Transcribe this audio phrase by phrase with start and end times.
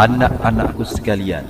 [0.00, 1.44] Anak-anakku sekalian,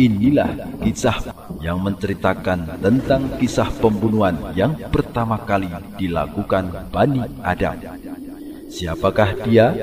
[0.00, 0.48] inilah
[0.80, 1.18] kisah
[1.60, 5.68] yang menceritakan tentang kisah pembunuhan yang pertama kali
[6.00, 7.76] dilakukan Bani Adam.
[8.72, 9.76] Siapakah dia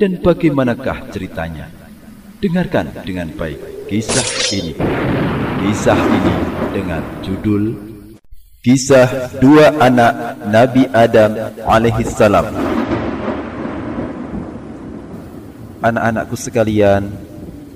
[0.00, 1.68] dan bagaimanakah ceritanya?
[2.40, 4.24] Dengarkan dengan baik kisah
[4.56, 4.72] ini.
[5.60, 6.34] Kisah ini
[6.72, 7.76] dengan judul
[8.60, 11.32] Kisah Dua Anak Nabi Adam
[11.64, 12.79] alaihissalam.
[15.80, 17.08] Anak-anakku sekalian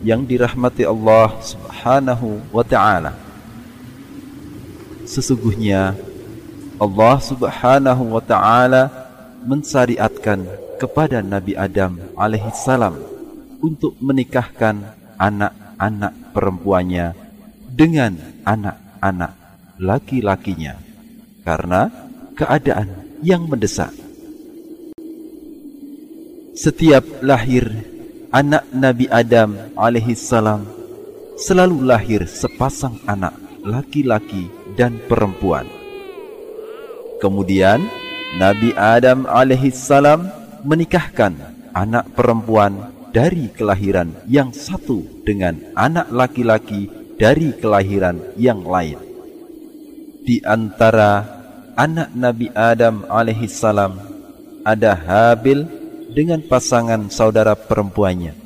[0.05, 3.17] yang dirahmati Allah Subhanahu wa taala.
[5.09, 5.97] Sesungguhnya
[6.77, 8.93] Allah Subhanahu wa taala
[9.41, 10.45] mensyariatkan
[10.77, 13.01] kepada Nabi Adam alaihissalam
[13.65, 14.85] untuk menikahkan
[15.17, 17.17] anak-anak perempuannya
[17.73, 19.33] dengan anak-anak
[19.81, 20.77] laki-lakinya
[21.41, 21.89] karena
[22.37, 23.93] keadaan yang mendesak.
[26.55, 27.94] Setiap lahir
[28.35, 30.67] anak Nabi Adam alaihissalam
[31.39, 35.63] selalu lahir sepasang anak laki-laki dan perempuan.
[37.23, 37.87] Kemudian
[38.35, 40.27] Nabi Adam alaihissalam
[40.67, 41.39] menikahkan
[41.79, 48.99] anak perempuan dari kelahiran yang satu dengan anak laki-laki dari kelahiran yang lain.
[50.27, 51.23] Di antara
[51.79, 53.95] anak Nabi Adam alaihissalam
[54.67, 55.71] ada Habil
[56.15, 58.45] dengan pasangan saudara perempuannya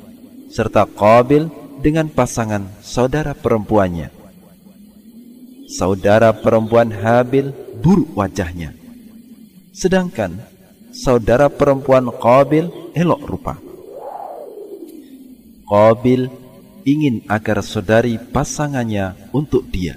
[0.49, 1.45] serta Qabil
[1.79, 4.09] dengan pasangan saudara perempuannya.
[5.69, 8.73] Saudara perempuan Habil buruk wajahnya.
[9.71, 10.41] Sedangkan
[10.91, 12.67] saudara perempuan Qabil
[12.97, 13.55] elok rupa.
[15.69, 16.25] Qabil
[16.89, 19.93] ingin agar saudari pasangannya untuk dia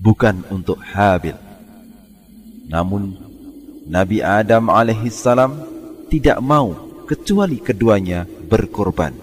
[0.00, 1.36] bukan untuk Habil.
[2.72, 3.20] Namun
[3.84, 5.79] Nabi Adam alaihissalam
[6.10, 6.74] tidak mau
[7.06, 9.14] kecuali keduanya berkorban.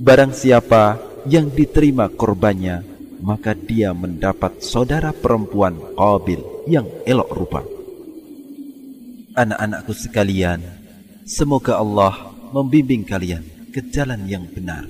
[0.00, 0.96] Barang siapa
[1.28, 2.84] yang diterima korbannya,
[3.20, 7.60] maka dia mendapat saudara perempuan Qabil yang elok rupa.
[9.36, 10.60] Anak-anakku sekalian,
[11.28, 14.88] semoga Allah membimbing kalian ke jalan yang benar.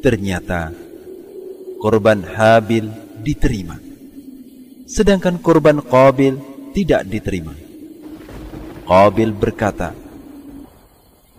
[0.00, 0.70] Ternyata
[1.82, 2.86] korban Habil
[3.26, 3.74] diterima.
[4.86, 6.38] Sedangkan korban Qabil
[6.70, 7.65] tidak diterima.
[8.86, 9.98] Qabil berkata,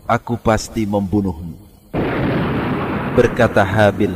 [0.03, 1.55] Aku pasti membunuhmu.
[3.15, 4.11] Berkata Habil,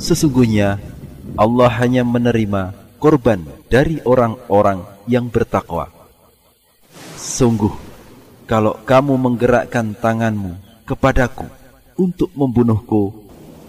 [0.00, 0.80] Sesungguhnya
[1.36, 5.92] Allah hanya menerima korban dari orang-orang yang bertakwa.
[7.20, 7.76] Sungguh,
[8.48, 10.56] kalau kamu menggerakkan tanganmu
[10.88, 11.44] kepadaku
[12.00, 13.12] untuk membunuhku,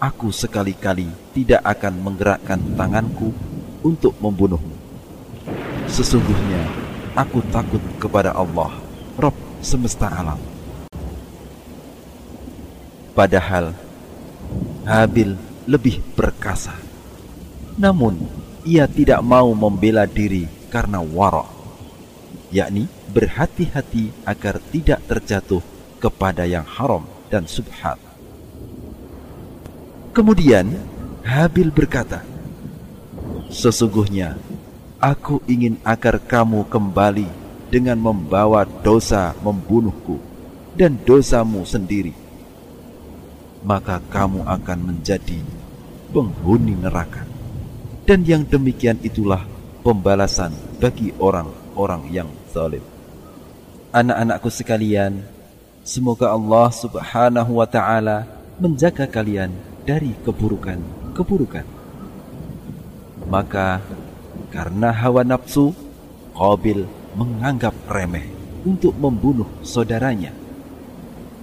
[0.00, 3.36] aku sekali-kali tidak akan menggerakkan tanganku
[3.84, 4.72] untuk membunuhmu.
[5.92, 6.83] Sesungguhnya
[7.14, 8.74] aku takut kepada Allah,
[9.14, 10.38] Rob semesta alam.
[13.14, 13.70] Padahal
[14.84, 16.74] Habil lebih perkasa.
[17.78, 18.20] Namun
[18.66, 21.48] ia tidak mau membela diri karena warok,
[22.50, 25.62] yakni berhati-hati agar tidak terjatuh
[26.02, 27.96] kepada yang haram dan subhat.
[30.12, 30.74] Kemudian
[31.24, 32.20] Habil berkata,
[33.54, 34.34] Sesungguhnya
[34.98, 37.28] aku ingin agar kamu kembali
[37.70, 40.18] dengan membawa dosa membunuhku
[40.78, 42.14] dan dosamu sendiri.
[43.64, 45.40] Maka kamu akan menjadi
[46.12, 47.24] penghuni neraka.
[48.04, 49.48] Dan yang demikian itulah
[49.80, 52.84] pembalasan bagi orang-orang yang zalim.
[53.96, 55.24] Anak-anakku sekalian,
[55.80, 58.28] semoga Allah Subhanahu wa taala
[58.60, 59.56] menjaga kalian
[59.88, 61.64] dari keburukan-keburukan.
[63.24, 63.80] Maka
[64.54, 65.74] karena hawa nafsu,
[66.34, 68.26] Qabil menganggap remeh
[68.66, 70.34] untuk membunuh saudaranya.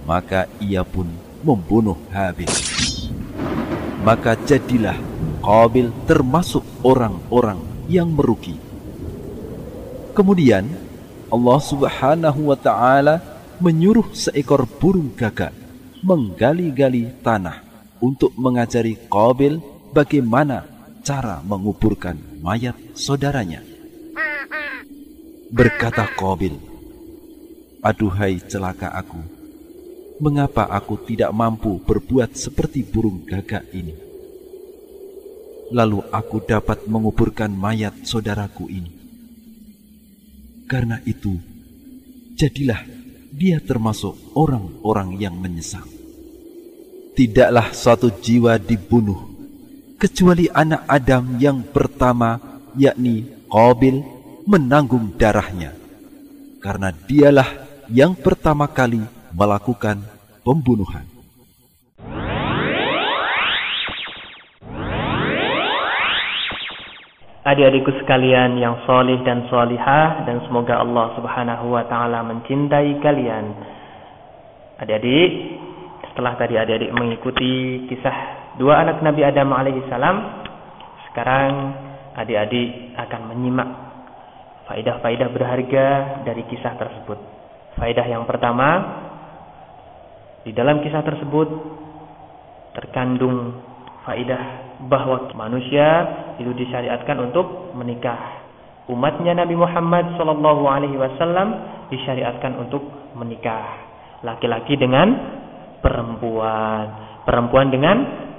[0.04, 1.08] Maka ia pun
[1.40, 2.50] membunuh Habil.
[4.02, 4.98] Maka jadilah
[5.40, 8.58] Qabil termasuk orang-orang yang merugi.
[10.12, 10.68] Kemudian
[11.32, 13.24] Allah Subhanahu wa taala
[13.62, 15.54] menyuruh seekor burung gagak
[16.02, 17.62] menggali-gali tanah
[18.02, 19.62] untuk mengajari Qabil
[19.94, 20.66] bagaimana
[21.02, 23.60] cara menguburkan mayat saudaranya.
[25.52, 26.54] Berkata Qabil,
[27.82, 29.18] Aduhai celaka aku,
[30.22, 33.92] mengapa aku tidak mampu berbuat seperti burung gagak ini?
[35.74, 38.92] Lalu aku dapat menguburkan mayat saudaraku ini.
[40.70, 41.36] Karena itu,
[42.38, 42.80] jadilah
[43.34, 45.84] dia termasuk orang-orang yang menyesal.
[47.12, 49.31] Tidaklah suatu jiwa dibunuh
[50.02, 52.34] kecuali anak Adam yang pertama,
[52.74, 54.02] yakni Qabil,
[54.50, 55.70] menanggung darahnya.
[56.58, 57.46] Karena dialah
[57.86, 58.98] yang pertama kali
[59.30, 60.02] melakukan
[60.42, 61.06] pembunuhan.
[67.42, 73.50] adik-adikku sekalian yang solih dan solihah dan semoga Allah subhanahu wa ta'ala mencintai kalian
[74.78, 75.30] adik-adik
[76.06, 80.44] setelah tadi adik-adik mengikuti kisah dua anak Nabi Adam alaihi salam
[81.12, 81.52] sekarang
[82.16, 83.68] adik-adik akan menyimak
[84.68, 85.86] faidah-faidah berharga
[86.24, 87.18] dari kisah tersebut
[87.80, 88.68] faidah yang pertama
[90.42, 91.48] di dalam kisah tersebut
[92.74, 93.62] terkandung
[94.02, 95.86] faidah bahwa manusia
[96.42, 98.42] itu disyariatkan untuk menikah.
[98.90, 101.48] Umatnya Nabi Muhammad Shallallahu Alaihi Wasallam
[101.94, 102.82] disyariatkan untuk
[103.14, 103.78] menikah.
[104.26, 105.14] Laki-laki dengan
[105.78, 107.96] perempuan, perempuan dengan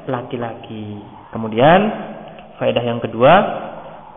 [0.08, 1.00] laki-laki.
[1.32, 1.80] Kemudian
[2.58, 3.34] faedah yang kedua,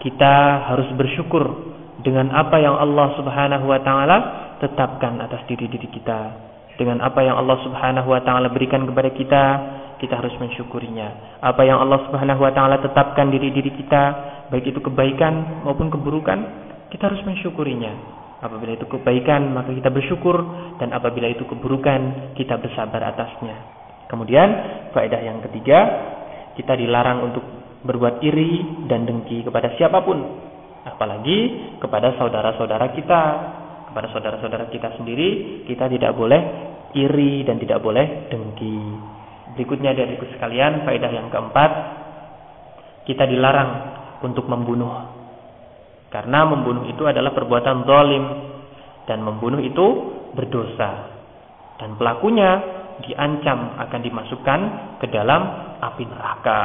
[0.02, 1.74] kita harus bersyukur
[2.04, 4.16] dengan apa yang Allah Subhanahu wa taala
[4.60, 6.46] tetapkan atas diri diri kita.
[6.76, 9.44] Dengan apa yang Allah Subhanahu wa taala berikan kepada kita,
[9.96, 11.40] kita harus mensyukurinya.
[11.40, 14.02] Apa yang Allah Subhanahu wa taala tetapkan diri diri kita,
[14.52, 16.38] baik itu kebaikan maupun keburukan,
[16.92, 18.16] kita harus mensyukurinya.
[18.36, 20.36] Apabila itu kebaikan, maka kita bersyukur
[20.76, 23.75] dan apabila itu keburukan, kita bersabar atasnya.
[24.06, 24.48] Kemudian,
[24.94, 25.78] faedah yang ketiga,
[26.54, 27.44] kita dilarang untuk
[27.82, 30.18] berbuat iri dan dengki kepada siapa pun,
[30.86, 33.22] apalagi kepada saudara-saudara kita,
[33.90, 36.40] kepada saudara-saudara kita sendiri, kita tidak boleh
[36.94, 38.78] iri dan tidak boleh dengki.
[39.58, 41.70] Berikutnya dari sekalian, faedah yang keempat,
[43.06, 43.70] kita dilarang
[44.22, 45.14] untuk membunuh.
[46.10, 48.24] Karena membunuh itu adalah perbuatan zalim
[49.06, 49.86] dan membunuh itu
[50.34, 51.14] berdosa.
[51.76, 52.62] Dan pelakunya
[53.04, 54.60] diancam akan dimasukkan
[55.02, 55.42] ke dalam
[55.82, 56.62] api neraka.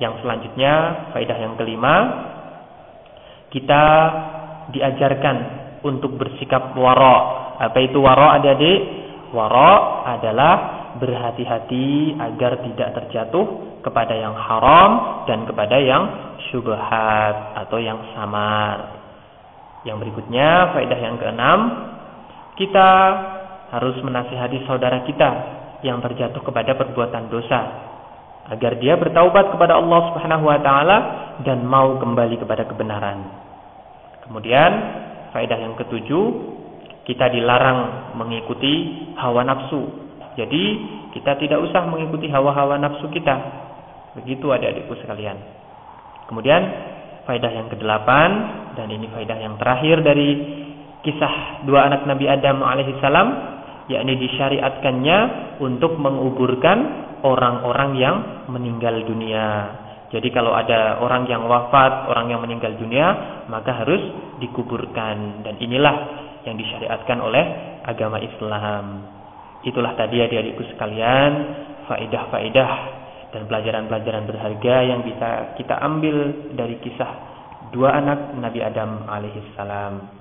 [0.00, 0.74] Yang selanjutnya,
[1.12, 1.94] faedah yang kelima,
[3.52, 3.84] kita
[4.72, 5.36] diajarkan
[5.84, 7.52] untuk bersikap waro.
[7.60, 8.80] Apa itu waro adik-adik?
[9.36, 10.54] Waro adalah
[10.96, 13.46] berhati-hati agar tidak terjatuh
[13.84, 16.02] kepada yang haram dan kepada yang
[16.50, 19.00] syubhat atau yang samar.
[19.84, 21.60] Yang berikutnya, faedah yang keenam,
[22.56, 22.90] kita
[23.70, 25.30] harus menasihati saudara kita
[25.86, 27.60] yang terjatuh kepada perbuatan dosa
[28.50, 30.98] agar dia bertaubat kepada Allah Subhanahu wa taala
[31.46, 33.24] dan mau kembali kepada kebenaran.
[34.26, 34.70] Kemudian,
[35.30, 36.24] faedah yang ketujuh,
[37.06, 40.62] kita dilarang mengikuti hawa nafsu jadi
[41.10, 43.34] kita tidak usah mengikuti hawa-hawa nafsu kita.
[44.16, 45.38] Begitu adik-adikku sekalian.
[46.30, 46.62] Kemudian
[47.26, 48.30] faedah yang kedelapan
[48.78, 50.30] dan ini faedah yang terakhir dari
[51.02, 53.28] kisah dua anak Nabi Adam alaihissalam
[53.90, 55.18] yakni disyariatkannya
[55.58, 56.78] untuk menguburkan
[57.26, 58.16] orang-orang yang
[58.46, 59.76] meninggal dunia.
[60.10, 64.00] Jadi kalau ada orang yang wafat, orang yang meninggal dunia, maka harus
[64.42, 65.96] dikuburkan dan inilah
[66.46, 67.44] yang disyariatkan oleh
[67.86, 69.06] agama Islam.
[69.62, 71.30] Itulah tadi adik-adikku sekalian
[71.86, 72.72] faidah-faidah
[73.30, 76.16] dan pelajaran-pelajaran berharga yang bisa kita ambil
[76.58, 77.10] dari kisah
[77.70, 80.19] dua anak Nabi Adam alaihissalam.